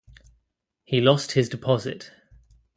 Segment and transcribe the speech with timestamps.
[0.83, 2.09] He lost his deposit.